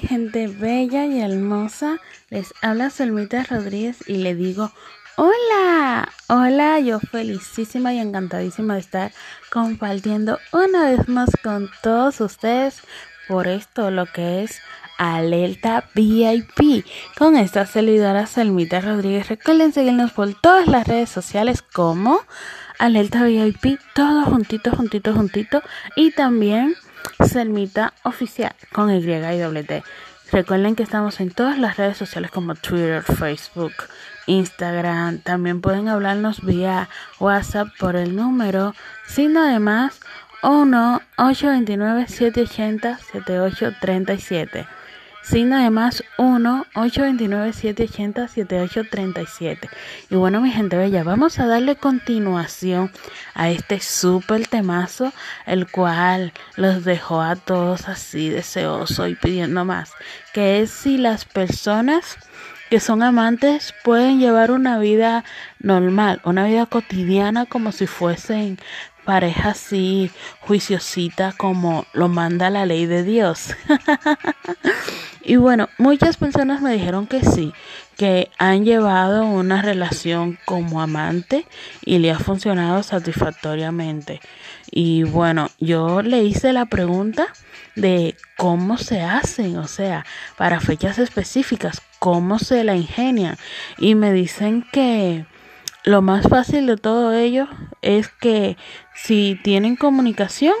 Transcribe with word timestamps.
mi 0.00 0.06
gente 0.06 0.46
bella 0.46 1.06
y 1.06 1.20
hermosa, 1.20 1.98
les 2.30 2.54
habla 2.62 2.88
Selmita 2.88 3.42
Rodríguez 3.42 4.08
y 4.08 4.18
le 4.18 4.36
digo 4.36 4.70
hola, 5.16 6.08
hola, 6.28 6.78
yo 6.78 7.00
felicísima 7.00 7.92
y 7.92 7.98
encantadísima 7.98 8.74
de 8.74 8.80
estar 8.80 9.12
compartiendo 9.50 10.38
una 10.52 10.84
vez 10.84 11.08
más 11.08 11.30
con 11.42 11.68
todos 11.82 12.20
ustedes 12.20 12.80
por 13.26 13.48
esto 13.48 13.90
lo 13.90 14.06
que 14.06 14.44
es 14.44 14.60
Alerta 14.98 15.90
VIP 15.96 16.86
con 17.16 17.36
esta 17.36 17.66
servidora 17.66 18.26
Selmita 18.26 18.80
Rodríguez. 18.80 19.28
Recuerden 19.28 19.72
seguirnos 19.72 20.12
por 20.12 20.32
todas 20.40 20.68
las 20.68 20.86
redes 20.86 21.08
sociales 21.08 21.62
como 21.62 22.20
Alerta 22.78 23.24
VIP, 23.24 23.80
todo 23.96 24.22
juntito, 24.26 24.70
juntito, 24.70 25.12
juntito 25.12 25.60
y 25.96 26.12
también 26.12 26.76
Selmita 27.24 27.94
Oficial 28.04 28.54
con 28.72 28.94
Y 28.94 29.00
T. 29.00 29.82
Recuerden 30.30 30.76
que 30.76 30.82
estamos 30.82 31.20
en 31.20 31.30
todas 31.30 31.58
las 31.58 31.76
redes 31.78 31.96
sociales 31.96 32.30
como 32.30 32.54
Twitter, 32.54 33.02
Facebook, 33.02 33.72
Instagram. 34.26 35.20
También 35.20 35.60
pueden 35.60 35.88
hablarnos 35.88 36.44
vía 36.44 36.88
WhatsApp 37.18 37.68
por 37.78 37.96
el 37.96 38.14
número 38.14 38.74
signo 39.06 39.40
además 39.40 40.00
1 40.42 41.00
829 41.16 42.08
780 42.08 42.98
7837 42.98 44.77
signo 45.28 45.56
además 45.56 46.02
1 46.16 46.66
829 46.74 47.52
780 47.52 48.28
7837 48.28 49.68
y 50.08 50.14
bueno 50.14 50.40
mi 50.40 50.50
gente 50.50 50.78
bella 50.78 51.04
vamos 51.04 51.38
a 51.38 51.46
darle 51.46 51.76
continuación 51.76 52.90
a 53.34 53.50
este 53.50 53.80
súper 53.80 54.46
temazo 54.46 55.12
el 55.44 55.70
cual 55.70 56.32
los 56.56 56.82
dejó 56.84 57.20
a 57.20 57.36
todos 57.36 57.88
así 57.90 58.30
deseoso 58.30 59.06
y 59.06 59.16
pidiendo 59.16 59.66
más 59.66 59.92
que 60.32 60.62
es 60.62 60.70
si 60.70 60.96
las 60.96 61.26
personas 61.26 62.16
que 62.70 62.80
son 62.80 63.02
amantes 63.02 63.74
pueden 63.82 64.18
llevar 64.18 64.50
una 64.50 64.78
vida 64.78 65.24
normal, 65.58 66.20
una 66.24 66.46
vida 66.46 66.66
cotidiana 66.66 67.46
como 67.46 67.72
si 67.72 67.86
fuesen 67.86 68.58
pareja 69.08 69.52
así 69.52 70.10
juiciosita 70.40 71.32
como 71.32 71.86
lo 71.94 72.08
manda 72.08 72.50
la 72.50 72.66
ley 72.66 72.84
de 72.84 73.04
Dios. 73.04 73.56
y 75.24 75.36
bueno, 75.36 75.70
muchas 75.78 76.18
personas 76.18 76.60
me 76.60 76.74
dijeron 76.74 77.06
que 77.06 77.24
sí, 77.24 77.54
que 77.96 78.30
han 78.36 78.66
llevado 78.66 79.24
una 79.24 79.62
relación 79.62 80.38
como 80.44 80.82
amante 80.82 81.46
y 81.86 82.00
le 82.00 82.10
ha 82.10 82.18
funcionado 82.18 82.82
satisfactoriamente. 82.82 84.20
Y 84.70 85.04
bueno, 85.04 85.48
yo 85.58 86.02
le 86.02 86.22
hice 86.24 86.52
la 86.52 86.66
pregunta 86.66 87.28
de 87.76 88.14
cómo 88.36 88.76
se 88.76 89.00
hacen, 89.00 89.56
o 89.56 89.68
sea, 89.68 90.04
para 90.36 90.60
fechas 90.60 90.98
específicas, 90.98 91.80
cómo 91.98 92.38
se 92.38 92.62
la 92.62 92.76
ingenian. 92.76 93.38
Y 93.78 93.94
me 93.94 94.12
dicen 94.12 94.66
que 94.70 95.24
lo 95.84 96.02
más 96.02 96.28
fácil 96.28 96.66
de 96.66 96.76
todo 96.76 97.14
ello 97.14 97.48
es 97.88 98.08
que 98.08 98.58
si 98.94 99.40
tienen 99.42 99.74
comunicación, 99.74 100.52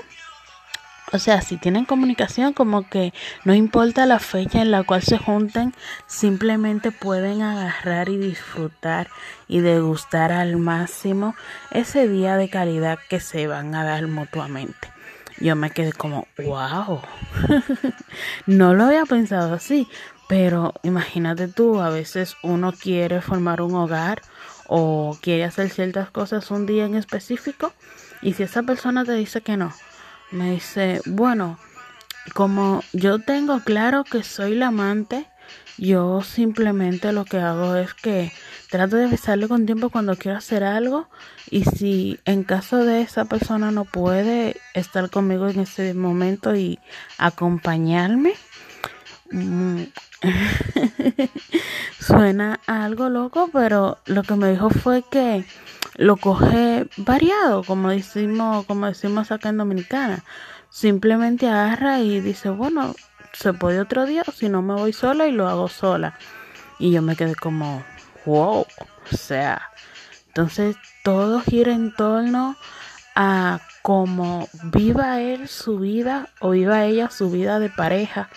o 1.12 1.18
sea, 1.18 1.42
si 1.42 1.58
tienen 1.58 1.84
comunicación, 1.84 2.54
como 2.54 2.88
que 2.88 3.12
no 3.44 3.54
importa 3.54 4.06
la 4.06 4.18
fecha 4.18 4.62
en 4.62 4.70
la 4.70 4.82
cual 4.82 5.02
se 5.02 5.18
junten, 5.18 5.74
simplemente 6.06 6.90
pueden 6.90 7.42
agarrar 7.42 8.08
y 8.08 8.16
disfrutar 8.16 9.08
y 9.46 9.60
degustar 9.60 10.32
al 10.32 10.56
máximo 10.56 11.34
ese 11.70 12.08
día 12.08 12.36
de 12.38 12.48
calidad 12.48 12.98
que 13.10 13.20
se 13.20 13.46
van 13.46 13.74
a 13.74 13.84
dar 13.84 14.06
mutuamente. 14.06 14.90
Yo 15.38 15.54
me 15.54 15.70
quedé 15.70 15.92
como, 15.92 16.26
wow, 16.38 17.02
no 18.46 18.72
lo 18.72 18.84
había 18.84 19.04
pensado 19.04 19.52
así, 19.52 19.86
pero 20.30 20.72
imagínate 20.82 21.46
tú, 21.46 21.78
a 21.78 21.90
veces 21.90 22.36
uno 22.42 22.72
quiere 22.72 23.20
formar 23.20 23.60
un 23.60 23.74
hogar 23.74 24.22
o 24.68 25.18
quiere 25.20 25.44
hacer 25.44 25.70
ciertas 25.70 26.10
cosas 26.10 26.50
un 26.52 26.66
día 26.66 26.84
en 26.84 26.94
específico 26.94 27.72
y 28.22 28.34
si 28.34 28.44
esa 28.44 28.62
persona 28.62 29.04
te 29.04 29.12
dice 29.12 29.40
que 29.40 29.56
no, 29.56 29.72
me 30.30 30.52
dice, 30.52 31.00
bueno, 31.06 31.58
como 32.34 32.82
yo 32.92 33.18
tengo 33.18 33.60
claro 33.60 34.04
que 34.04 34.22
soy 34.22 34.54
la 34.54 34.68
amante, 34.68 35.26
yo 35.78 36.22
simplemente 36.22 37.12
lo 37.12 37.24
que 37.24 37.38
hago 37.38 37.76
es 37.76 37.94
que 37.94 38.32
trato 38.68 38.96
de 38.96 39.06
avisarle 39.06 39.48
con 39.48 39.64
tiempo 39.64 39.90
cuando 39.90 40.16
quiero 40.16 40.36
hacer 40.36 40.64
algo 40.64 41.08
y 41.50 41.64
si 41.64 42.18
en 42.24 42.42
caso 42.42 42.84
de 42.84 43.00
esa 43.00 43.24
persona 43.24 43.70
no 43.70 43.84
puede 43.84 44.56
estar 44.74 45.08
conmigo 45.08 45.48
en 45.48 45.60
ese 45.60 45.94
momento 45.94 46.54
y 46.54 46.78
acompañarme, 47.16 48.34
Suena 52.00 52.60
algo 52.66 53.08
loco, 53.08 53.50
pero 53.52 53.98
lo 54.06 54.22
que 54.22 54.34
me 54.34 54.50
dijo 54.50 54.70
fue 54.70 55.02
que 55.10 55.44
lo 55.96 56.16
coge 56.16 56.88
variado, 56.96 57.62
como 57.64 57.90
decimos, 57.90 58.64
como 58.66 58.86
decimos 58.86 59.30
acá 59.30 59.50
en 59.50 59.58
Dominicana. 59.58 60.24
Simplemente 60.70 61.48
agarra 61.48 62.00
y 62.00 62.20
dice, 62.20 62.50
bueno, 62.50 62.94
se 63.32 63.52
puede 63.52 63.80
otro 63.80 64.06
día, 64.06 64.24
si 64.34 64.48
no 64.48 64.62
me 64.62 64.74
voy 64.74 64.92
sola 64.92 65.26
y 65.26 65.32
lo 65.32 65.48
hago 65.48 65.68
sola. 65.68 66.18
Y 66.78 66.92
yo 66.92 67.02
me 67.02 67.16
quedé 67.16 67.34
como, 67.34 67.82
wow, 68.24 68.60
o 69.12 69.16
sea, 69.16 69.70
entonces 70.28 70.76
todo 71.02 71.40
gira 71.40 71.72
en 71.72 71.94
torno 71.94 72.56
a 73.14 73.60
cómo 73.88 74.50
viva 74.64 75.22
él 75.22 75.48
su 75.48 75.78
vida 75.78 76.28
o 76.40 76.50
viva 76.50 76.84
ella 76.84 77.08
su 77.08 77.30
vida 77.30 77.58
de 77.58 77.70
pareja. 77.70 78.28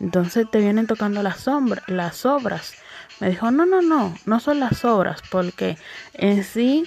Entonces 0.00 0.50
te 0.50 0.58
vienen 0.58 0.88
tocando 0.88 1.22
las, 1.22 1.42
sombras, 1.42 1.84
las 1.86 2.26
obras. 2.26 2.74
Me 3.20 3.30
dijo, 3.30 3.52
no, 3.52 3.66
no, 3.66 3.82
no, 3.82 4.12
no 4.26 4.40
son 4.40 4.58
las 4.58 4.84
obras, 4.84 5.22
porque 5.30 5.78
en 6.14 6.42
sí 6.42 6.86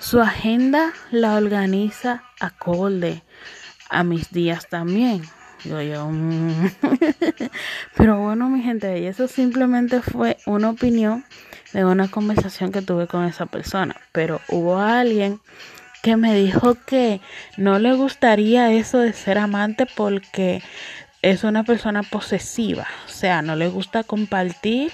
su 0.00 0.20
agenda 0.20 0.92
la 1.10 1.36
organiza 1.36 2.24
acorde 2.40 3.22
a 3.88 4.04
mis 4.04 4.30
días 4.30 4.68
también. 4.68 5.22
Digo 5.64 5.80
yo, 5.80 6.10
mm". 6.10 6.72
pero 7.96 8.20
bueno, 8.20 8.50
mi 8.50 8.62
gente, 8.62 9.00
y 9.00 9.06
eso 9.06 9.28
simplemente 9.28 10.02
fue 10.02 10.36
una 10.44 10.68
opinión 10.68 11.24
de 11.72 11.86
una 11.86 12.08
conversación 12.08 12.70
que 12.70 12.82
tuve 12.82 13.06
con 13.06 13.24
esa 13.24 13.46
persona. 13.46 13.96
Pero 14.12 14.42
hubo 14.50 14.78
alguien 14.78 15.40
que 16.06 16.16
me 16.16 16.36
dijo 16.36 16.76
que 16.86 17.20
no 17.56 17.80
le 17.80 17.92
gustaría 17.94 18.70
eso 18.70 18.98
de 18.98 19.12
ser 19.12 19.38
amante 19.38 19.86
porque 19.96 20.62
es 21.20 21.42
una 21.42 21.64
persona 21.64 22.04
posesiva, 22.04 22.86
o 23.06 23.08
sea, 23.08 23.42
no 23.42 23.56
le 23.56 23.66
gusta 23.66 24.04
compartir 24.04 24.92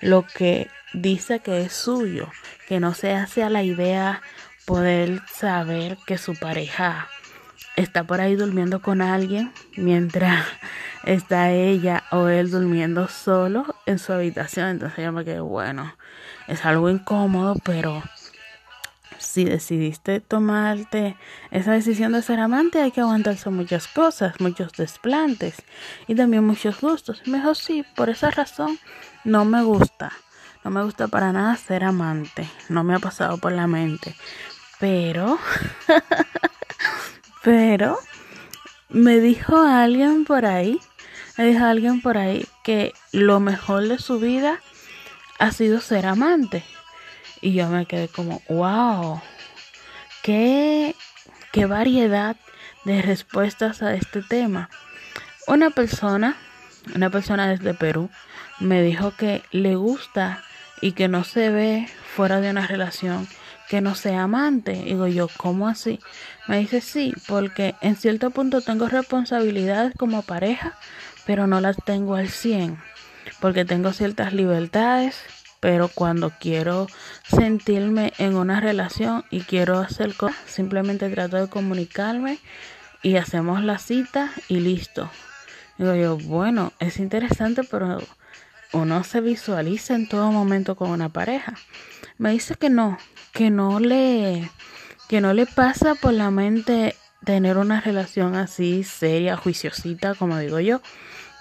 lo 0.00 0.26
que 0.26 0.70
dice 0.94 1.40
que 1.40 1.60
es 1.60 1.74
suyo, 1.74 2.30
que 2.66 2.80
no 2.80 2.94
se 2.94 3.12
hace 3.12 3.42
a 3.42 3.50
la 3.50 3.62
idea 3.62 4.22
poder 4.64 5.20
saber 5.30 5.98
que 6.06 6.16
su 6.16 6.34
pareja 6.34 7.08
está 7.76 8.04
por 8.04 8.22
ahí 8.22 8.34
durmiendo 8.34 8.80
con 8.80 9.02
alguien 9.02 9.52
mientras 9.76 10.46
está 11.04 11.50
ella 11.50 12.04
o 12.10 12.28
él 12.28 12.50
durmiendo 12.50 13.08
solo 13.08 13.66
en 13.84 13.98
su 13.98 14.14
habitación. 14.14 14.68
Entonces 14.68 15.04
yo 15.04 15.12
me 15.12 15.26
quedé, 15.26 15.40
bueno, 15.40 15.94
es 16.48 16.64
algo 16.64 16.88
incómodo, 16.88 17.54
pero 17.62 18.02
si 19.18 19.44
decidiste 19.44 20.20
tomarte 20.20 21.16
esa 21.50 21.72
decisión 21.72 22.12
de 22.12 22.22
ser 22.22 22.40
amante, 22.40 22.80
hay 22.80 22.90
que 22.90 23.00
aguantarse 23.00 23.50
muchas 23.50 23.86
cosas, 23.88 24.40
muchos 24.40 24.72
desplantes 24.72 25.56
y 26.06 26.14
también 26.14 26.44
muchos 26.44 26.80
gustos. 26.80 27.22
Mejor 27.26 27.56
sí, 27.56 27.84
por 27.96 28.10
esa 28.10 28.30
razón 28.30 28.78
no 29.24 29.44
me 29.44 29.62
gusta. 29.62 30.12
No 30.64 30.70
me 30.70 30.82
gusta 30.82 31.08
para 31.08 31.32
nada 31.32 31.56
ser 31.56 31.84
amante. 31.84 32.48
No 32.68 32.84
me 32.84 32.94
ha 32.94 32.98
pasado 32.98 33.36
por 33.38 33.52
la 33.52 33.66
mente. 33.66 34.14
Pero, 34.80 35.38
pero, 37.42 37.98
me 38.88 39.20
dijo 39.20 39.56
alguien 39.56 40.24
por 40.24 40.46
ahí, 40.46 40.80
me 41.36 41.46
dijo 41.46 41.64
alguien 41.64 42.00
por 42.00 42.16
ahí 42.16 42.46
que 42.62 42.92
lo 43.12 43.40
mejor 43.40 43.88
de 43.88 43.98
su 43.98 44.18
vida 44.18 44.60
ha 45.38 45.52
sido 45.52 45.80
ser 45.80 46.06
amante. 46.06 46.64
Y 47.44 47.52
yo 47.52 47.68
me 47.68 47.84
quedé 47.84 48.08
como, 48.08 48.40
wow, 48.48 49.20
qué, 50.22 50.96
qué 51.52 51.66
variedad 51.66 52.36
de 52.86 53.02
respuestas 53.02 53.82
a 53.82 53.92
este 53.92 54.22
tema. 54.22 54.70
Una 55.46 55.68
persona, 55.68 56.38
una 56.94 57.10
persona 57.10 57.46
desde 57.46 57.74
Perú, 57.74 58.08
me 58.60 58.82
dijo 58.82 59.12
que 59.14 59.42
le 59.50 59.76
gusta 59.76 60.42
y 60.80 60.92
que 60.92 61.08
no 61.08 61.22
se 61.22 61.50
ve 61.50 61.86
fuera 62.16 62.40
de 62.40 62.48
una 62.48 62.66
relación 62.66 63.28
que 63.68 63.82
no 63.82 63.94
sea 63.94 64.22
amante. 64.22 64.72
Digo 64.72 65.06
yo, 65.06 65.28
¿cómo 65.36 65.68
así? 65.68 66.00
Me 66.48 66.60
dice 66.60 66.80
sí, 66.80 67.12
porque 67.28 67.74
en 67.82 67.96
cierto 67.96 68.30
punto 68.30 68.62
tengo 68.62 68.88
responsabilidades 68.88 69.92
como 69.98 70.22
pareja, 70.22 70.78
pero 71.26 71.46
no 71.46 71.60
las 71.60 71.76
tengo 71.84 72.14
al 72.14 72.30
100, 72.30 72.78
porque 73.38 73.66
tengo 73.66 73.92
ciertas 73.92 74.32
libertades 74.32 75.22
pero 75.64 75.88
cuando 75.88 76.30
quiero 76.38 76.88
sentirme 77.26 78.12
en 78.18 78.36
una 78.36 78.60
relación 78.60 79.24
y 79.30 79.40
quiero 79.40 79.78
hacer 79.78 80.14
cosas, 80.14 80.36
simplemente 80.44 81.08
trato 81.08 81.38
de 81.38 81.48
comunicarme 81.48 82.38
y 83.02 83.16
hacemos 83.16 83.64
la 83.64 83.78
cita 83.78 84.30
y 84.48 84.60
listo. 84.60 85.10
Digo 85.78 85.94
yo, 85.94 86.18
bueno, 86.18 86.74
es 86.80 86.98
interesante, 86.98 87.62
pero 87.64 87.96
uno 88.74 89.04
se 89.04 89.22
visualiza 89.22 89.94
en 89.94 90.06
todo 90.06 90.30
momento 90.30 90.76
con 90.76 90.90
una 90.90 91.08
pareja. 91.08 91.54
Me 92.18 92.32
dice 92.32 92.56
que 92.56 92.68
no, 92.68 92.98
que 93.32 93.48
no 93.48 93.80
le, 93.80 94.50
que 95.08 95.22
no 95.22 95.32
le 95.32 95.46
pasa 95.46 95.94
por 95.94 96.12
la 96.12 96.30
mente 96.30 96.94
tener 97.24 97.56
una 97.56 97.80
relación 97.80 98.34
así 98.34 98.84
seria, 98.84 99.38
juiciosita, 99.38 100.14
como 100.14 100.36
digo 100.36 100.60
yo, 100.60 100.82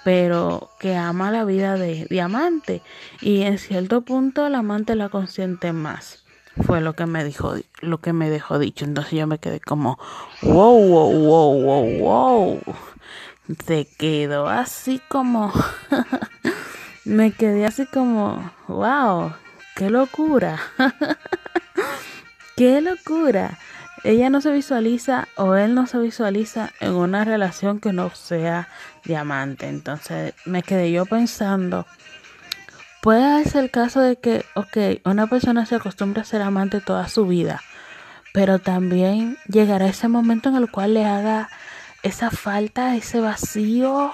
pero 0.03 0.69
que 0.79 0.95
ama 0.95 1.31
la 1.31 1.45
vida 1.45 1.75
de 1.75 2.05
diamante 2.09 2.81
y 3.21 3.41
en 3.43 3.57
cierto 3.57 4.01
punto 4.01 4.45
el 4.45 4.55
amante 4.55 4.95
la 4.95 5.09
consiente 5.09 5.73
más. 5.73 6.23
Fue 6.65 6.81
lo 6.81 6.93
que 6.93 7.05
me 7.05 7.23
dijo, 7.23 7.55
lo 7.81 7.99
que 7.99 8.13
me 8.13 8.29
dejó 8.29 8.59
dicho. 8.59 8.85
Entonces 8.85 9.13
yo 9.13 9.25
me 9.25 9.39
quedé 9.39 9.59
como, 9.59 9.97
wow, 10.43 10.77
wow, 10.77 11.11
wow, 11.11 11.61
wow, 11.61 11.99
wow. 11.99 12.61
Se 13.65 13.87
quedó 13.97 14.47
así 14.47 15.01
como, 15.07 15.51
me 17.05 17.31
quedé 17.31 17.65
así 17.65 17.87
como, 17.87 18.51
wow, 18.67 19.33
qué 19.75 19.89
locura. 19.89 20.59
qué 22.55 22.81
locura 22.81 23.57
ella 24.03 24.29
no 24.29 24.41
se 24.41 24.51
visualiza 24.51 25.27
o 25.37 25.55
él 25.55 25.73
no 25.75 25.87
se 25.87 25.97
visualiza 25.97 26.71
en 26.79 26.93
una 26.93 27.23
relación 27.23 27.79
que 27.79 27.93
no 27.93 28.09
sea 28.09 28.67
diamante. 29.05 29.67
Entonces 29.67 30.33
me 30.45 30.61
quedé 30.61 30.91
yo 30.91 31.05
pensando, 31.05 31.85
puede 33.01 33.45
ser 33.45 33.65
el 33.65 33.71
caso 33.71 34.01
de 34.01 34.17
que, 34.17 34.45
ok, 34.55 35.01
una 35.05 35.27
persona 35.27 35.65
se 35.65 35.75
acostumbra 35.75 36.21
a 36.21 36.25
ser 36.25 36.41
amante 36.41 36.81
toda 36.81 37.07
su 37.07 37.25
vida, 37.25 37.61
pero 38.33 38.59
también 38.59 39.37
llegará 39.47 39.87
ese 39.87 40.07
momento 40.07 40.49
en 40.49 40.55
el 40.55 40.69
cual 40.69 40.93
le 40.95 41.05
haga 41.05 41.49
esa 42.01 42.29
falta, 42.29 42.95
ese 42.95 43.21
vacío 43.21 44.11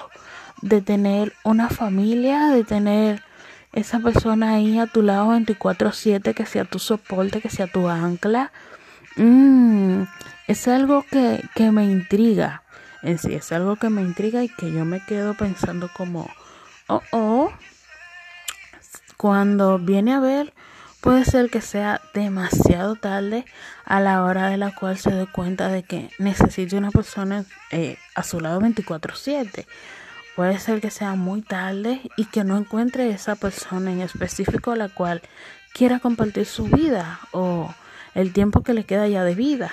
de 0.62 0.82
tener 0.82 1.34
una 1.44 1.70
familia, 1.70 2.48
de 2.50 2.64
tener 2.64 3.24
esa 3.72 4.00
persona 4.00 4.54
ahí 4.54 4.78
a 4.78 4.88
tu 4.88 5.02
lado 5.02 5.30
24/7, 5.30 6.34
que 6.34 6.46
sea 6.46 6.66
tu 6.66 6.80
soporte, 6.80 7.42
que 7.42 7.50
sea 7.50 7.68
tu 7.68 7.88
ancla 7.88 8.52
Mm, 9.20 10.04
es 10.48 10.68
algo 10.70 11.04
que, 11.04 11.44
que 11.54 11.72
me 11.72 11.84
intriga. 11.84 12.64
En 13.04 13.18
sí, 13.20 13.34
es 13.36 13.52
algo 13.52 13.76
que 13.76 13.90
me 13.90 14.02
intriga 14.02 14.44
y 14.44 14.48
que 14.50 14.72
yo 14.72 14.86
me 14.86 15.04
quedo 15.06 15.34
pensando 15.34 15.90
como, 15.94 16.30
oh, 16.88 17.02
oh, 17.12 17.52
cuando 19.18 19.78
viene 19.78 20.14
a 20.14 20.22
ver, 20.22 20.54
puede 21.02 21.26
ser 21.26 21.50
que 21.50 21.60
sea 21.60 22.00
demasiado 22.14 22.96
tarde 22.96 23.44
a 23.84 24.00
la 24.00 24.24
hora 24.24 24.48
de 24.48 24.56
la 24.56 24.74
cual 24.74 24.98
se 24.98 25.12
dé 25.12 25.28
cuenta 25.28 25.68
de 25.68 25.84
que 25.84 26.10
necesite 26.18 26.78
una 26.78 26.92
persona 26.92 27.44
eh, 27.72 27.98
a 28.16 28.24
su 28.24 28.40
lado 28.40 28.62
24/7. 28.62 29.66
Puede 30.38 30.60
ser 30.60 30.80
que 30.80 30.92
sea 30.92 31.16
muy 31.16 31.42
tarde 31.42 32.02
y 32.16 32.24
que 32.26 32.46
no 32.46 32.58
encuentre 32.58 33.10
esa 33.10 33.36
persona 33.36 33.92
en 33.92 34.00
específico 34.00 34.72
a 34.72 34.78
la 34.78 34.88
cual 34.88 35.22
quiera 35.74 36.00
compartir 36.00 36.46
su 36.46 36.64
vida 36.68 37.20
o 37.34 37.74
el 38.16 38.34
tiempo 38.34 38.64
que 38.64 38.74
le 38.74 38.86
queda 38.86 39.08
ya 39.08 39.24
de 39.24 39.36
vida. 39.36 39.72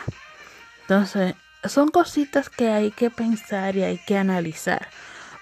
Entonces, 0.82 1.34
son 1.64 1.88
cositas 1.88 2.48
que 2.48 2.70
hay 2.70 2.90
que 2.90 3.10
pensar 3.10 3.76
y 3.76 3.82
hay 3.82 3.98
que 3.98 4.16
analizar. 4.16 4.88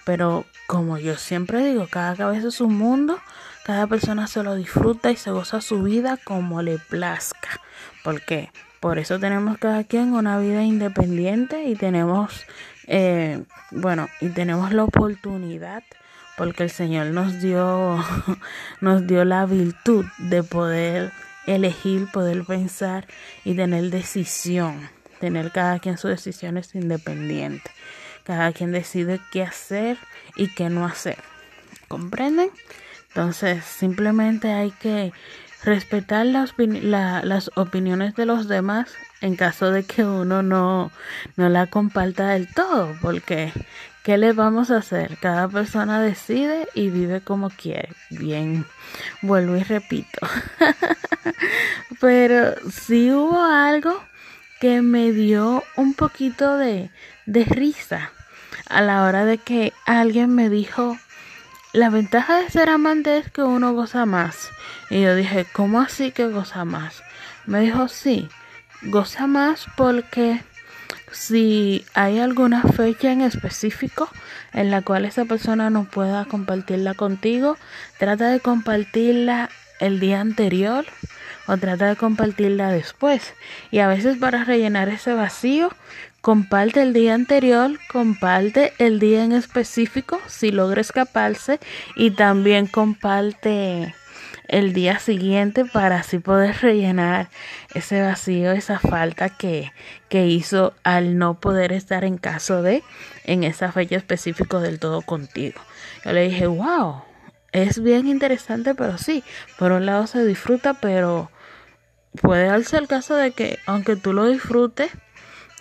Pero 0.05 0.45
como 0.67 0.99
yo 0.99 1.17
siempre 1.17 1.65
digo, 1.65 1.87
cada 1.91 2.15
cabeza 2.17 2.49
es 2.49 2.61
un 2.61 2.77
mundo, 2.77 3.19
cada 3.65 3.87
persona 3.87 4.27
se 4.27 4.43
lo 4.43 4.55
disfruta 4.55 5.11
y 5.11 5.17
se 5.17 5.31
goza 5.31 5.61
su 5.61 5.83
vida 5.83 6.19
como 6.23 6.63
le 6.63 6.79
plazca. 6.79 7.61
Porque 8.03 8.51
por 8.81 8.99
eso 8.99 9.19
tenemos 9.19 9.59
cada 9.59 9.85
quien 9.85 10.13
una 10.13 10.39
vida 10.39 10.63
independiente 10.63 11.65
y 11.65 11.75
tenemos, 11.75 12.47
eh, 12.87 13.43
bueno, 13.71 14.09
y 14.21 14.29
tenemos 14.29 14.73
la 14.73 14.85
oportunidad 14.85 15.83
porque 16.37 16.65
el 16.65 16.71
Señor 16.71 17.07
nos 17.07 17.41
dio, 17.41 18.03
nos 18.81 19.07
dio 19.07 19.25
la 19.25 19.47
virtud 19.47 20.05
de 20.19 20.43
poder 20.43 21.13
elegir, 21.47 22.09
poder 22.13 22.45
pensar 22.45 23.07
y 23.45 23.55
tener 23.55 23.91
decisión. 23.91 24.89
Tener 25.21 25.53
cada 25.53 25.79
quien 25.79 25.99
sus 25.99 26.11
decisiones 26.11 26.75
independientes. 26.75 27.73
Cada 28.25 28.53
quien 28.53 28.73
decide 28.73 29.21
qué 29.33 29.43
hacer 29.43 29.99
y 30.37 30.49
qué 30.49 30.71
no 30.71 30.87
hacer. 30.87 31.19
¿Comprenden? 31.89 32.51
Entonces 33.09 33.65
simplemente 33.65 34.53
hay 34.53 34.71
que 34.73 35.13
respetar 35.63 36.27
las, 36.27 37.51
opiniones 37.55 38.15
de 38.15 38.27
los 38.27 38.49
demás 38.49 38.93
en 39.21 39.37
caso 39.37 39.71
de 39.71 39.85
que 39.85 40.05
uno 40.05 40.43
no, 40.43 40.91
no 41.37 41.49
la 41.49 41.67
comparta 41.69 42.29
del 42.29 42.53
todo, 42.53 42.95
porque 43.01 43.53
¿qué 44.05 44.19
le 44.19 44.35
vamos 44.35 44.71
a 44.71 44.77
hacer? 44.77 45.17
Cada 45.17 45.49
persona 45.49 46.01
decide 46.01 46.69
y 46.75 46.91
vive 46.91 47.23
como 47.23 47.51
quiere. 47.51 47.89
Bien, 48.11 48.65
vuelvo 49.23 49.57
y 49.57 49.63
repito. 49.65 50.21
Pero 52.01 52.55
sí 52.71 53.11
hubo 53.11 53.43
algo 53.43 53.99
que 54.61 54.83
me 54.83 55.11
dio 55.11 55.65
un 55.77 55.95
poquito 55.95 56.57
de, 56.59 56.91
de 57.27 57.45
risa 57.45 58.13
a 58.69 58.83
la 58.83 59.05
hora 59.05 59.25
de 59.25 59.39
que 59.39 59.73
alguien 59.87 60.35
me 60.35 60.51
dijo, 60.51 60.99
la 61.73 61.89
ventaja 61.89 62.41
de 62.41 62.51
ser 62.51 62.69
amante 62.69 63.17
es 63.17 63.31
que 63.31 63.43
uno 63.43 63.73
goza 63.73 64.05
más. 64.05 64.51
Y 64.91 65.01
yo 65.01 65.17
dije, 65.17 65.47
¿cómo 65.53 65.81
así 65.81 66.13
que 66.13 66.29
goza 66.29 66.67
más? 66.67 67.03
Me 67.47 67.61
dijo, 67.61 67.89
sí, 67.89 68.29
goza 68.83 69.27
más 69.27 69.67
porque 69.77 70.43
si 71.13 71.85
hay 71.95 72.19
alguna 72.19 72.63
fecha 72.63 73.13
en 73.13 73.21
específico 73.21 74.09
en 74.53 74.71
la 74.71 74.83
cual 74.83 75.05
esa 75.05 75.25
persona 75.25 75.71
no 75.71 75.85
pueda 75.85 76.25
compartirla 76.25 76.95
contigo, 76.95 77.57
trata 77.99 78.29
de 78.31 78.41
compartirla 78.41 79.51
el 79.81 80.01
día 80.01 80.21
anterior 80.21 80.85
o 81.47 81.57
trata 81.57 81.87
de 81.87 81.97
compartirla 81.97 82.71
después. 82.71 83.35
Y 83.71 83.79
a 83.79 83.89
veces 83.89 84.17
para 84.19 84.45
rellenar 84.45 84.89
ese 84.89 85.15
vacío, 85.15 85.71
comparte 86.21 86.83
el 86.83 86.93
día 86.93 87.15
anterior, 87.15 87.79
comparte 87.93 88.73
el 88.79 88.99
día 88.99 89.25
en 89.25 89.33
específico 89.33 90.21
si 90.27 90.51
logra 90.51 90.81
escaparse 90.81 91.61
y 91.97 92.13
también 92.13 92.67
comparte 92.67 93.95
el 94.49 94.73
día 94.73 94.99
siguiente 94.99 95.65
para 95.65 95.97
así 95.97 96.19
poder 96.19 96.57
rellenar 96.61 97.29
ese 97.75 98.03
vacío, 98.03 98.53
esa 98.53 98.79
falta 98.79 99.29
que, 99.29 99.73
que 100.09 100.27
hizo 100.27 100.75
al 100.83 101.19
no 101.19 101.41
poder 101.41 101.73
estar 101.73 102.05
en 102.05 102.19
caso 102.19 102.63
de 102.63 102.83
en 103.25 103.45
esa 103.45 103.73
fecha 103.73 103.97
específica 103.97 104.59
del 104.61 104.79
todo 104.79 105.03
contigo. 105.03 105.61
Yo 106.05 106.13
le 106.13 106.29
dije, 106.29 106.47
wow, 106.47 107.03
es 107.53 107.83
bien 107.83 108.07
interesante, 108.07 108.75
pero 108.75 108.99
sí, 108.99 109.25
por 109.59 109.73
un 109.73 109.87
lado 109.87 110.07
se 110.07 110.25
disfruta, 110.25 110.75
pero 110.75 111.31
puede 112.21 112.47
darse 112.47 112.77
el 112.77 112.89
caso 112.89 113.15
de 113.17 113.33
que 113.33 113.59
aunque 113.67 113.97
tú 113.97 114.13
lo 114.13 114.27
disfrutes, 114.27 114.91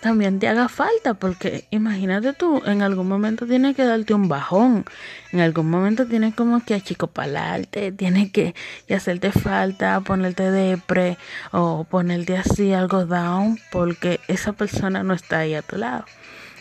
también 0.04 0.38
te 0.38 0.48
haga 0.48 0.68
falta, 0.68 1.14
porque 1.14 1.66
imagínate 1.70 2.34
tú, 2.34 2.62
en 2.66 2.82
algún 2.82 3.08
momento 3.08 3.46
tienes 3.46 3.74
que 3.74 3.84
darte 3.84 4.12
un 4.12 4.28
bajón, 4.28 4.84
en 5.32 5.40
algún 5.40 5.70
momento 5.70 6.06
tienes 6.06 6.34
como 6.34 6.62
que 6.62 6.74
achicopalarte, 6.74 7.90
tienes 7.90 8.30
que, 8.30 8.54
hacerte 8.94 9.32
falta, 9.32 9.98
ponerte 10.02 10.50
depre 10.50 11.16
o 11.52 11.84
ponerte 11.84 12.36
así 12.36 12.74
algo 12.74 13.06
down, 13.06 13.58
porque 13.72 14.20
esa 14.28 14.52
persona 14.52 15.02
no 15.02 15.14
está 15.14 15.38
ahí 15.38 15.54
a 15.54 15.62
tu 15.62 15.78
lado. 15.78 16.04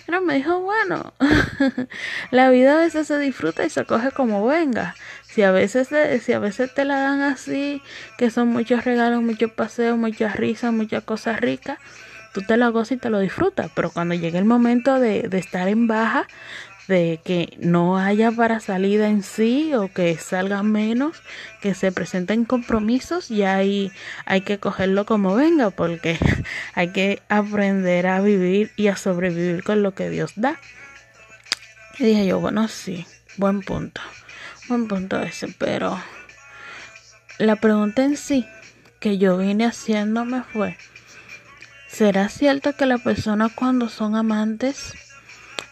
Pero 0.05 0.21
me 0.21 0.35
dijo, 0.35 0.61
bueno, 0.61 1.13
la 2.31 2.49
vida 2.49 2.75
a 2.75 2.77
veces 2.77 3.07
se 3.07 3.19
disfruta 3.19 3.65
y 3.65 3.69
se 3.69 3.83
coge 3.83 4.11
como 4.11 4.45
venga. 4.45 4.95
Si 5.25 5.41
a 5.41 5.51
veces 5.51 5.89
si 6.23 6.31
a 6.31 6.39
veces 6.39 6.73
te 6.73 6.85
la 6.85 6.97
dan 6.97 7.21
así, 7.21 7.81
que 8.17 8.29
son 8.29 8.47
muchos 8.47 8.85
regalos, 8.85 9.21
muchos 9.21 9.51
paseos, 9.51 9.97
muchas 9.97 10.37
risas, 10.37 10.71
muchas 10.71 11.03
cosas 11.03 11.41
ricas, 11.41 11.77
tú 12.33 12.41
te 12.41 12.57
lo 12.57 12.71
gozas 12.71 12.93
y 12.93 12.97
te 12.97 13.09
lo 13.09 13.19
disfrutas, 13.19 13.71
pero 13.73 13.91
cuando 13.91 14.15
llegue 14.15 14.37
el 14.37 14.45
momento 14.45 14.99
de, 14.99 15.29
estar 15.31 15.67
en 15.67 15.87
baja, 15.87 16.27
de 16.87 17.21
que 17.23 17.55
no 17.59 17.97
haya 17.97 18.31
para 18.31 18.59
salida 18.59 19.07
en 19.07 19.23
sí 19.23 19.73
o 19.73 19.87
que 19.93 20.17
salga 20.17 20.63
menos, 20.63 21.21
que 21.61 21.73
se 21.73 21.91
presenten 21.91 22.43
compromisos, 22.43 23.29
ya 23.29 23.55
ahí 23.55 23.91
hay 24.25 24.41
que 24.41 24.57
cogerlo 24.57 25.05
como 25.05 25.35
venga, 25.35 25.69
porque 25.69 26.17
hay 26.73 26.91
que 26.91 27.21
aprender 27.29 28.07
a 28.07 28.19
vivir 28.19 28.71
y 28.75 28.87
a 28.87 28.97
sobrevivir 28.97 29.63
con 29.63 29.83
lo 29.83 29.93
que 29.93 30.09
Dios 30.09 30.33
da. 30.35 30.59
Y 31.99 32.05
dije 32.05 32.25
yo, 32.25 32.39
bueno, 32.39 32.67
sí, 32.67 33.05
buen 33.37 33.61
punto, 33.61 34.01
buen 34.67 34.87
punto 34.87 35.21
ese, 35.21 35.47
pero 35.57 36.01
la 37.37 37.55
pregunta 37.55 38.03
en 38.03 38.17
sí 38.17 38.45
que 38.99 39.17
yo 39.17 39.37
vine 39.37 39.65
haciéndome 39.65 40.43
fue, 40.43 40.77
¿Será 41.93 42.27
cierto 42.27 42.73
que 42.73 42.85
la 42.85 42.97
persona 42.97 43.49
cuando 43.53 43.87
son 43.87 44.15
amantes 44.15 44.93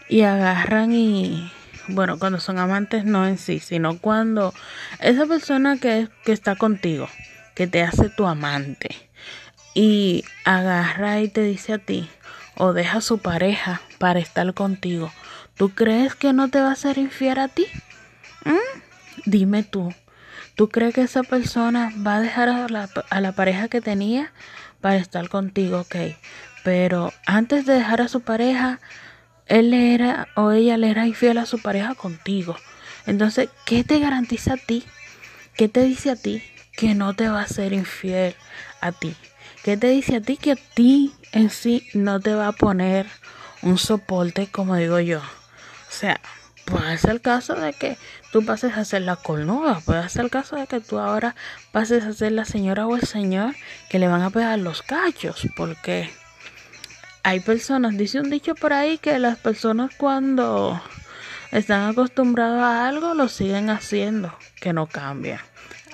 y 0.07 0.21
agarran 0.21 0.93
y 0.93 1.51
bueno, 1.87 2.19
cuando 2.19 2.39
son 2.39 2.59
amantes 2.59 3.03
no 3.03 3.27
en 3.27 3.37
sí, 3.37 3.59
sino 3.59 3.97
cuando 3.97 4.53
esa 4.99 5.25
persona 5.25 5.77
que, 5.77 6.07
que 6.23 6.31
está 6.31 6.55
contigo, 6.55 7.09
que 7.55 7.67
te 7.67 7.81
hace 7.81 8.09
tu 8.09 8.27
amante 8.27 9.09
y 9.73 10.23
agarra 10.45 11.19
y 11.19 11.27
te 11.27 11.41
dice 11.41 11.73
a 11.73 11.77
ti 11.79 12.09
o 12.55 12.71
deja 12.71 12.99
a 12.99 13.01
su 13.01 13.17
pareja 13.17 13.81
para 13.97 14.19
estar 14.19 14.53
contigo, 14.53 15.11
¿Tú 15.61 15.69
crees 15.69 16.15
que 16.15 16.33
no 16.33 16.49
te 16.49 16.59
va 16.59 16.71
a 16.71 16.75
ser 16.75 16.97
infiel 16.97 17.37
a 17.37 17.47
ti? 17.47 17.67
¿Mm? 18.45 18.81
Dime 19.25 19.61
tú, 19.61 19.93
¿tú 20.55 20.69
crees 20.69 20.95
que 20.95 21.03
esa 21.03 21.21
persona 21.21 21.93
va 22.03 22.15
a 22.15 22.19
dejar 22.21 22.49
a 22.49 22.67
la, 22.67 22.89
a 23.11 23.21
la 23.21 23.31
pareja 23.33 23.67
que 23.67 23.79
tenía 23.79 24.31
para 24.81 24.97
estar 24.97 25.29
contigo? 25.29 25.81
Ok, 25.81 25.95
pero 26.63 27.13
antes 27.25 27.65
de 27.65 27.73
dejar 27.73 28.01
a 28.01 28.07
su 28.07 28.21
pareja, 28.21 28.79
él 29.45 29.71
le 29.71 29.93
era 29.93 30.27
o 30.35 30.51
ella 30.51 30.77
le 30.77 30.89
era 30.89 31.07
infiel 31.07 31.38
a 31.38 31.45
su 31.45 31.61
pareja 31.61 31.95
contigo. 31.95 32.55
Entonces, 33.05 33.50
¿qué 33.65 33.83
te 33.83 34.00
garantiza 34.00 34.53
a 34.53 34.57
ti? 34.57 34.83
¿Qué 35.55 35.67
te 35.67 35.83
dice 35.83 36.11
a 36.11 36.15
ti 36.15 36.43
que 36.75 36.95
no 36.95 37.13
te 37.13 37.29
va 37.29 37.41
a 37.41 37.47
ser 37.47 37.73
infiel 37.73 38.35
a 38.79 38.91
ti? 38.91 39.15
¿Qué 39.63 39.77
te 39.77 39.88
dice 39.88 40.17
a 40.17 40.21
ti 40.21 40.38
que 40.38 40.53
a 40.53 40.55
ti 40.55 41.13
en 41.31 41.50
sí 41.50 41.88
no 41.93 42.19
te 42.19 42.33
va 42.33 42.47
a 42.47 42.51
poner 42.51 43.07
un 43.61 43.77
soporte, 43.77 44.47
como 44.47 44.75
digo 44.75 45.00
yo? 45.00 45.19
O 45.19 45.91
sea, 45.91 46.19
puede 46.65 46.98
ser 46.98 47.12
el 47.12 47.22
caso 47.22 47.56
de 47.56 47.74
que 47.74 47.98
tú 48.32 48.46
pases 48.46 48.77
a 48.77 48.86
ser 48.86 49.03
la 49.03 49.15
cornuda, 49.15 49.82
puede 49.86 50.08
ser 50.10 50.25
el 50.25 50.32
caso 50.32 50.56
de 50.56 50.68
que 50.68 50.80
tú 50.80 51.00
ahora 51.00 51.36
pases 51.72 52.03
a 52.03 52.13
ser 52.13 52.32
la 52.32 52.46
señora 52.46 52.88
o 52.88 52.96
el 52.96 53.03
señor 53.03 53.56
que 53.89 54.00
le 54.00 54.08
van 54.08 54.22
a 54.22 54.30
pegar 54.30 54.60
los 54.60 54.82
cachos, 54.82 55.48
porque 55.56 56.10
hay 57.24 57.39
personas, 57.39 57.98
dice 57.98 58.20
un 58.20 58.30
dicho 58.30 58.56
por 58.56 58.74
ahí 58.74 58.98
que 58.98 59.20
las 59.20 59.38
personas 59.38 59.91
cuando 59.98 60.82
están 61.51 61.89
acostumbrados 61.89 62.62
a 62.62 62.88
algo 62.88 63.13
lo 63.13 63.27
siguen 63.27 63.70
haciendo, 63.70 64.34
que 64.60 64.74
no 64.74 64.88
cambia. 64.88 65.44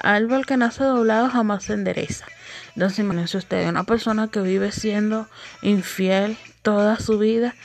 Árbol 0.03 0.45
que 0.45 0.57
nace 0.57 0.83
doblado 0.83 1.29
jamás 1.29 1.63
se 1.63 1.73
endereza. 1.73 2.25
Entonces 2.75 2.99
imagínense 2.99 3.37
usted, 3.37 3.67
una 3.67 3.83
persona 3.83 4.27
que 4.27 4.39
vive 4.41 4.71
siendo 4.71 5.27
infiel 5.63 6.37
toda 6.61 6.99
su 6.99 7.17
vida, 7.17 7.55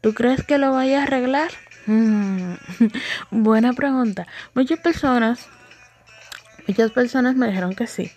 ¿tú 0.00 0.14
crees 0.14 0.44
que 0.44 0.58
lo 0.58 0.70
vaya 0.72 1.00
a 1.00 1.02
arreglar? 1.02 1.50
Mm, 1.90 2.54
buena 3.32 3.72
pregunta. 3.72 4.28
Muchas 4.54 4.78
personas, 4.78 5.48
muchas 6.68 6.92
personas 6.92 7.34
me 7.34 7.48
dijeron 7.48 7.74
que 7.74 7.88
sí. 7.88 8.12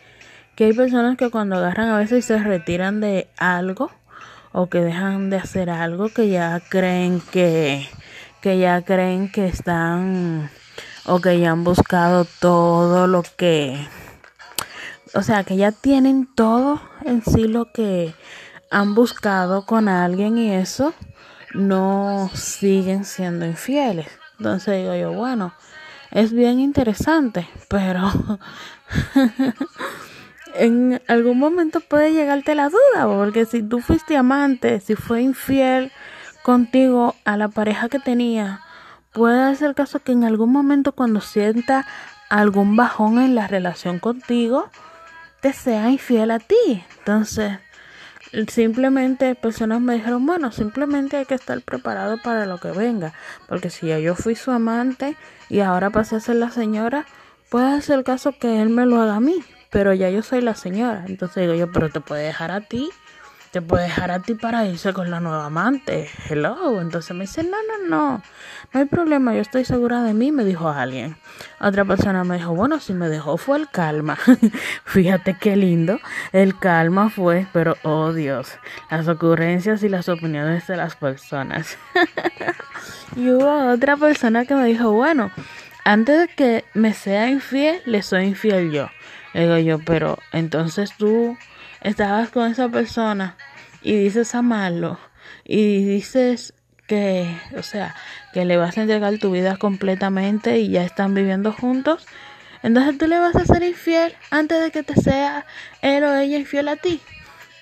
Que 0.55 0.65
hay 0.65 0.73
personas 0.73 1.17
que 1.17 1.31
cuando 1.31 1.55
agarran 1.55 1.89
a 1.89 1.97
veces 1.97 2.23
se 2.23 2.37
retiran 2.37 3.01
de 3.01 3.27
algo 3.35 3.89
o 4.51 4.69
que 4.69 4.77
dejan 4.81 5.31
de 5.31 5.37
hacer 5.37 5.71
algo 5.71 6.09
que 6.09 6.29
ya 6.29 6.61
creen 6.69 7.19
que, 7.31 7.89
que 8.41 8.59
ya 8.59 8.83
creen 8.83 9.31
que 9.31 9.47
están 9.47 10.51
o 11.05 11.19
que 11.19 11.39
ya 11.39 11.49
han 11.49 11.63
buscado 11.63 12.25
todo 12.25 13.07
lo 13.07 13.23
que 13.23 13.87
o 15.15 15.23
sea 15.23 15.43
que 15.43 15.57
ya 15.57 15.71
tienen 15.71 16.29
todo 16.35 16.79
en 17.03 17.23
sí 17.23 17.47
lo 17.47 17.73
que 17.73 18.13
han 18.69 18.93
buscado 18.93 19.65
con 19.65 19.89
alguien 19.89 20.37
y 20.37 20.53
eso 20.53 20.93
no 21.53 22.29
siguen 22.33 23.05
siendo 23.05 23.45
infieles. 23.45 24.07
Entonces 24.37 24.81
digo 24.81 24.95
yo, 24.95 25.13
bueno, 25.13 25.53
es 26.11 26.33
bien 26.33 26.59
interesante, 26.59 27.47
pero 27.69 28.11
en 30.55 31.01
algún 31.07 31.39
momento 31.39 31.79
puede 31.79 32.13
llegarte 32.13 32.55
la 32.55 32.69
duda, 32.69 33.07
porque 33.07 33.45
si 33.45 33.63
tú 33.63 33.79
fuiste 33.79 34.17
amante, 34.17 34.79
si 34.79 34.95
fue 34.95 35.21
infiel 35.21 35.91
contigo 36.43 37.15
a 37.25 37.37
la 37.37 37.47
pareja 37.47 37.89
que 37.89 37.99
tenía, 37.99 38.61
puede 39.11 39.55
ser 39.55 39.69
el 39.69 39.75
caso 39.75 39.99
que 39.99 40.11
en 40.11 40.23
algún 40.23 40.51
momento 40.51 40.91
cuando 40.91 41.21
sienta 41.21 41.85
algún 42.29 42.75
bajón 42.75 43.19
en 43.19 43.35
la 43.35 43.47
relación 43.47 43.99
contigo, 43.99 44.69
te 45.41 45.53
sea 45.53 45.89
infiel 45.89 46.31
a 46.31 46.39
ti. 46.39 46.83
Entonces, 46.99 47.59
simplemente 48.47 49.35
personas 49.35 49.81
me 49.81 49.95
dijeron, 49.95 50.25
bueno, 50.25 50.51
simplemente 50.51 51.17
hay 51.17 51.25
que 51.25 51.35
estar 51.35 51.61
preparado 51.61 52.17
para 52.21 52.45
lo 52.45 52.57
que 52.57 52.71
venga, 52.71 53.13
porque 53.47 53.69
si 53.69 53.87
ya 53.87 53.99
yo 53.99 54.15
fui 54.15 54.35
su 54.35 54.51
amante 54.51 55.15
y 55.49 55.59
ahora 55.59 55.89
pasé 55.89 56.15
a 56.15 56.19
ser 56.19 56.37
la 56.37 56.49
señora, 56.49 57.05
puede 57.49 57.81
ser 57.81 57.99
el 57.99 58.03
caso 58.03 58.33
que 58.37 58.61
él 58.61 58.69
me 58.69 58.85
lo 58.85 59.01
haga 59.01 59.15
a 59.15 59.19
mí, 59.19 59.43
pero 59.69 59.93
ya 59.93 60.09
yo 60.09 60.23
soy 60.23 60.41
la 60.41 60.55
señora, 60.55 61.05
entonces 61.07 61.43
digo 61.43 61.53
yo, 61.53 61.71
pero 61.71 61.89
te 61.89 62.01
puede 62.01 62.23
dejar 62.23 62.51
a 62.51 62.61
ti 62.61 62.89
te 63.53 63.61
puede 63.61 63.83
dejar 63.83 64.09
a 64.09 64.19
ti 64.19 64.33
para 64.33 64.65
irse 64.65 64.93
con 64.93 65.11
la 65.11 65.19
nueva 65.19 65.45
amante. 65.45 66.09
Hello. 66.27 66.81
Entonces 66.81 67.15
me 67.15 67.25
dice, 67.25 67.43
no, 67.43 67.51
no, 67.51 67.87
no. 67.87 68.23
No 68.73 68.79
hay 68.79 68.87
problema, 68.87 69.35
yo 69.35 69.41
estoy 69.41 69.63
segura 69.63 70.01
de 70.01 70.15
mí, 70.15 70.31
me 70.31 70.43
dijo 70.43 70.69
alguien. 70.69 71.17
Otra 71.61 71.85
persona 71.85 72.23
me 72.23 72.37
dijo, 72.37 72.55
bueno, 72.55 72.79
si 72.79 72.93
me 72.93 73.09
dejó 73.09 73.37
fue 73.37 73.59
el 73.59 73.69
calma. 73.69 74.17
Fíjate 74.85 75.37
qué 75.39 75.55
lindo. 75.55 75.99
El 76.31 76.57
calma 76.57 77.11
fue, 77.11 77.45
pero 77.53 77.77
oh 77.83 78.11
Dios, 78.11 78.57
las 78.89 79.07
ocurrencias 79.07 79.83
y 79.83 79.89
las 79.89 80.09
opiniones 80.09 80.65
de 80.65 80.75
las 80.75 80.95
personas. 80.95 81.77
y 83.15 83.29
hubo 83.29 83.71
otra 83.71 83.97
persona 83.97 84.45
que 84.45 84.55
me 84.55 84.65
dijo, 84.65 84.91
bueno, 84.93 85.29
antes 85.85 86.21
de 86.21 86.27
que 86.29 86.65
me 86.73 86.95
sea 86.95 87.29
infiel, 87.29 87.83
le 87.85 88.01
soy 88.01 88.23
infiel 88.25 88.71
yo. 88.71 88.89
Le 89.35 89.41
digo 89.41 89.57
yo, 89.59 89.85
pero 89.85 90.17
entonces 90.31 90.91
tú 90.97 91.37
estabas 91.83 92.29
con 92.29 92.51
esa 92.51 92.69
persona 92.69 93.35
y 93.81 93.95
dices 93.95 94.33
amarlo 94.35 94.97
y 95.45 95.83
dices 95.83 96.53
que, 96.87 97.37
o 97.57 97.63
sea, 97.63 97.95
que 98.33 98.45
le 98.45 98.57
vas 98.57 98.77
a 98.77 98.81
entregar 98.81 99.17
tu 99.19 99.31
vida 99.31 99.57
completamente 99.57 100.59
y 100.59 100.69
ya 100.69 100.83
están 100.83 101.13
viviendo 101.13 101.51
juntos, 101.51 102.05
entonces 102.61 102.97
tú 102.97 103.07
le 103.07 103.19
vas 103.19 103.35
a 103.35 103.45
ser 103.45 103.63
infiel 103.63 104.13
antes 104.31 104.61
de 104.61 104.71
que 104.71 104.83
te 104.83 104.95
sea 104.95 105.45
él 105.81 106.03
o 106.03 106.15
ella 106.15 106.37
infiel 106.37 106.69
a 106.69 106.77
ti. 106.77 107.01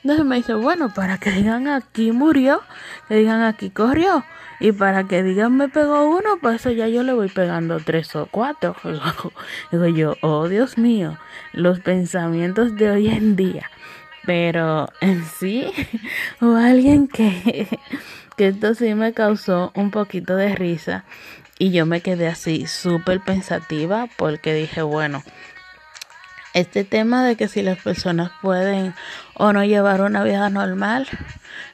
Entonces 0.04 0.26
me 0.26 0.38
dice, 0.38 0.54
bueno, 0.54 0.94
para 0.94 1.18
que 1.18 1.32
digan 1.32 1.68
aquí 1.68 2.12
murió, 2.12 2.62
que 3.08 3.16
digan 3.16 3.42
aquí 3.44 3.70
corrió. 3.70 4.24
Y 4.60 4.72
para 4.74 5.06
que 5.06 5.24
digan 5.24 5.58
me 5.58 5.70
pegó 5.70 6.08
uno, 6.08 6.38
pues 6.40 6.62
eso 6.62 6.70
ya 6.70 6.88
yo 6.88 7.02
le 7.02 7.14
voy 7.14 7.30
pegando 7.30 7.80
tres 7.80 8.16
o 8.16 8.28
cuatro. 8.28 8.76
Digo 9.72 9.88
yo, 9.88 10.16
oh 10.22 10.48
Dios 10.48 10.78
mío, 10.78 11.18
los 11.52 11.80
pensamientos 11.80 12.76
de 12.76 12.92
hoy 12.92 13.08
en 13.10 13.36
día. 13.36 13.70
Pero 14.26 14.90
en 15.02 15.26
sí, 15.26 15.72
o 16.42 16.56
alguien 16.56 17.08
que, 17.08 17.68
que 18.38 18.48
esto 18.48 18.76
sí 18.76 18.94
me 18.96 19.14
causó 19.14 19.72
un 19.76 19.92
poquito 19.92 20.36
de 20.36 20.56
risa. 20.56 21.06
Y 21.58 21.72
yo 21.72 21.86
me 21.86 22.02
quedé 22.02 22.28
así 22.28 22.66
súper 22.66 23.22
pensativa 23.22 24.08
porque 24.18 24.54
dije, 24.54 24.82
bueno, 24.82 25.24
este 26.54 26.84
tema 26.84 27.24
de 27.24 27.36
que 27.36 27.48
si 27.48 27.62
las 27.62 27.78
personas 27.78 28.32
pueden 28.42 28.94
o 29.36 29.54
no 29.54 29.64
llevar 29.64 30.02
una 30.02 30.24
vida 30.24 30.50
normal 30.50 31.08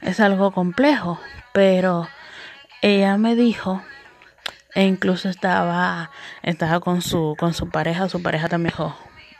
es 0.01 0.19
algo 0.19 0.51
complejo, 0.51 1.19
pero 1.53 2.07
ella 2.81 3.17
me 3.17 3.35
dijo 3.35 3.81
e 4.75 4.83
incluso 4.83 5.29
estaba 5.29 6.11
estaba 6.43 6.79
con 6.79 7.01
su 7.01 7.35
con 7.39 7.53
su 7.53 7.69
pareja, 7.69 8.09
su 8.09 8.21
pareja 8.21 8.49
también 8.49 8.73
dijo, 8.73 8.95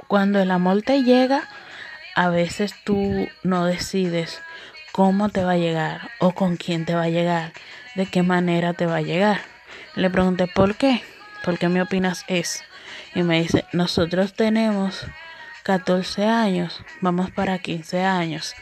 cuando 0.08 0.40
el 0.40 0.50
amor 0.50 0.82
te 0.82 1.04
llega, 1.04 1.44
a 2.18 2.30
veces 2.30 2.74
tú 2.84 3.28
no 3.44 3.66
decides 3.66 4.42
cómo 4.92 5.30
te 5.30 5.44
va 5.44 5.52
a 5.52 5.58
llegar 5.58 6.10
o 6.18 6.32
con 6.32 6.58
quién 6.58 6.84
te 6.84 6.96
va 6.96 7.04
a 7.04 7.10
llegar, 7.10 7.54
de 7.94 8.08
qué 8.08 8.24
manera 8.24 8.74
te 8.74 8.88
va 8.88 8.96
a 8.96 9.02
llegar. 9.02 9.42
Le 9.94 10.10
pregunté 10.10 10.48
por 10.48 10.74
qué, 10.74 11.04
por 11.46 11.60
qué 11.60 11.70
me 11.70 11.80
opinas 11.80 12.26
eso. 12.28 12.64
Y 13.14 13.22
me 13.22 13.40
dice, 13.44 13.66
nosotros 13.72 14.34
tenemos 14.34 15.06
14 15.62 16.26
años, 16.26 16.82
vamos 17.02 17.30
para 17.30 17.60
15 17.60 18.02
años. 18.02 18.56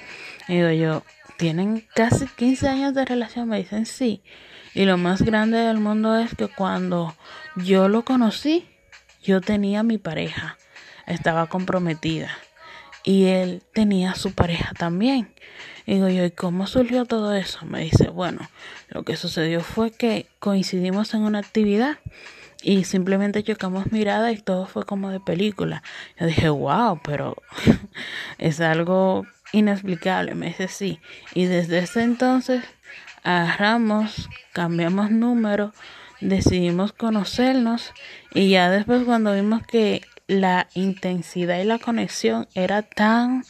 Y 0.49 0.55
digo 0.55 0.71
yo, 0.71 1.03
¿tienen 1.37 1.87
casi 1.95 2.27
15 2.27 2.67
años 2.67 2.93
de 2.93 3.05
relación? 3.05 3.47
Me 3.47 3.59
dicen 3.59 3.85
sí. 3.85 4.21
Y 4.73 4.83
lo 4.83 4.97
más 4.97 5.21
grande 5.21 5.59
del 5.59 5.77
mundo 5.77 6.17
es 6.17 6.35
que 6.35 6.49
cuando 6.49 7.15
yo 7.55 7.87
lo 7.87 8.03
conocí, 8.03 8.67
yo 9.23 9.39
tenía 9.39 9.81
mi 9.81 9.97
pareja, 9.97 10.57
estaba 11.07 11.47
comprometida 11.47 12.37
y 13.05 13.25
él 13.25 13.61
tenía 13.73 14.15
su 14.15 14.33
pareja 14.33 14.73
también. 14.77 15.29
Y 15.85 15.93
digo 15.93 16.09
yo, 16.09 16.25
¿y 16.25 16.31
cómo 16.31 16.65
surgió 16.65 17.05
todo 17.05 17.35
eso? 17.35 17.63
Me 17.65 17.81
dice, 17.81 18.09
bueno, 18.09 18.49
lo 18.89 19.03
que 19.03 19.15
sucedió 19.15 19.61
fue 19.61 19.91
que 19.91 20.25
coincidimos 20.39 21.13
en 21.13 21.21
una 21.21 21.39
actividad 21.39 21.99
y 22.63 22.83
simplemente 22.83 23.43
chocamos 23.43 23.91
mirada 23.91 24.31
y 24.31 24.37
todo 24.37 24.65
fue 24.65 24.85
como 24.85 25.11
de 25.11 25.19
película. 25.19 25.83
Yo 26.19 26.25
dije, 26.25 26.49
wow, 26.49 26.99
pero 27.03 27.37
es 28.39 28.59
algo 28.59 29.27
inexplicable. 29.53 30.33
Me 30.33 30.47
dice, 30.47 30.67
sí. 30.67 30.99
Y 31.35 31.45
desde 31.45 31.77
ese 31.77 32.01
entonces 32.01 32.63
agarramos, 33.21 34.29
cambiamos 34.51 35.11
número, 35.11 35.73
decidimos 36.21 36.91
conocernos 36.91 37.93
y 38.33 38.49
ya 38.49 38.71
después 38.71 39.03
cuando 39.03 39.33
vimos 39.33 39.61
que 39.67 40.01
la 40.27 40.67
intensidad 40.73 41.59
y 41.59 41.65
la 41.65 41.79
conexión 41.79 42.47
era 42.55 42.81
tan 42.81 43.43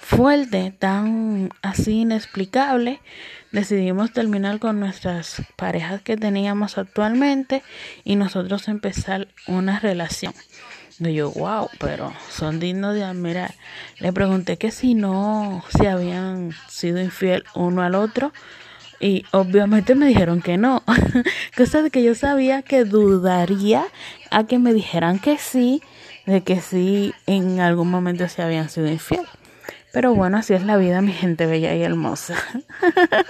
fuerte, 0.00 0.74
tan 0.78 1.50
así 1.62 2.00
inexplicable, 2.00 3.00
decidimos 3.52 4.12
terminar 4.12 4.58
con 4.58 4.80
nuestras 4.80 5.42
parejas 5.56 6.02
que 6.02 6.16
teníamos 6.16 6.78
actualmente 6.78 7.62
y 8.04 8.16
nosotros 8.16 8.68
empezar 8.68 9.28
una 9.46 9.78
relación. 9.80 10.34
Yo, 10.98 11.30
wow, 11.30 11.68
pero 11.78 12.12
son 12.28 12.58
dignos 12.58 12.94
de 12.94 13.04
admirar. 13.04 13.54
Le 14.00 14.12
pregunté 14.12 14.56
que 14.56 14.72
si 14.72 14.94
no, 14.94 15.62
si 15.78 15.86
habían 15.86 16.50
sido 16.68 17.00
infiel 17.00 17.44
uno 17.54 17.82
al 17.82 17.94
otro. 17.94 18.32
Y 19.00 19.24
obviamente 19.30 19.94
me 19.94 20.06
dijeron 20.06 20.42
que 20.42 20.56
no. 20.56 20.82
Cosa 21.56 21.82
de 21.82 21.90
que 21.90 22.02
yo 22.02 22.16
sabía 22.16 22.62
que 22.62 22.84
dudaría 22.84 23.86
a 24.32 24.44
que 24.44 24.58
me 24.58 24.74
dijeran 24.74 25.20
que 25.20 25.38
sí, 25.38 25.82
de 26.28 26.42
que 26.42 26.60
sí 26.60 27.14
en 27.26 27.58
algún 27.58 27.90
momento 27.90 28.28
se 28.28 28.42
habían 28.42 28.68
sido 28.68 28.86
infiel. 28.86 29.26
Pero 29.94 30.14
bueno, 30.14 30.36
así 30.36 30.52
es 30.52 30.62
la 30.62 30.76
vida, 30.76 31.00
mi 31.00 31.12
gente 31.12 31.46
bella 31.46 31.74
y 31.74 31.82
hermosa. 31.82 32.36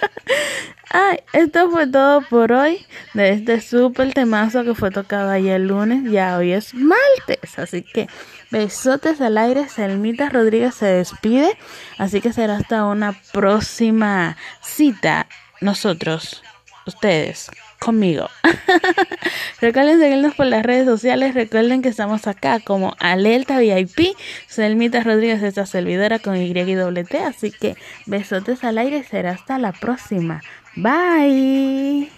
Ay, 0.91 1.21
esto 1.33 1.71
fue 1.71 1.87
todo 1.87 2.23
por 2.23 2.51
hoy 2.51 2.85
de 3.15 3.31
este 3.31 3.61
súper 3.61 4.13
temazo 4.13 4.65
que 4.65 4.75
fue 4.75 4.91
tocado 4.91 5.31
ayer 5.31 5.61
lunes. 5.61 6.11
Ya 6.11 6.37
hoy 6.37 6.53
es 6.53 6.75
martes, 6.75 7.57
así 7.59 7.83
que 7.83 8.09
besotes 8.51 9.21
al 9.21 9.39
aire. 9.39 9.69
Selmita 9.69 10.29
Rodríguez 10.29 10.75
se 10.75 10.87
despide, 10.87 11.57
así 11.99 12.21
que 12.21 12.33
será 12.33 12.57
hasta 12.57 12.85
una 12.87 13.13
próxima 13.33 14.37
cita. 14.61 15.29
Nosotros, 15.61 16.43
ustedes, 16.85 17.49
conmigo. 17.79 18.29
Recuerden 19.61 20.01
seguirnos 20.01 20.35
por 20.35 20.47
las 20.47 20.63
redes 20.63 20.87
sociales. 20.87 21.35
Recuerden 21.35 21.83
que 21.83 21.89
estamos 21.89 22.27
acá 22.27 22.61
como 22.61 22.95
Alerta 22.99 23.59
VIP. 23.59 24.17
Selmita 24.47 25.03
Rodríguez, 25.03 25.43
esta 25.43 25.67
servidora 25.67 26.19
con 26.19 26.37
Y 26.37 26.53
y. 26.53 27.17
Así 27.19 27.51
que 27.51 27.77
besotes 28.07 28.65
al 28.65 28.79
aire. 28.79 29.05
Será 29.05 29.33
hasta 29.33 29.59
la 29.59 29.73
próxima. 29.73 30.43
Bye. 30.77 32.18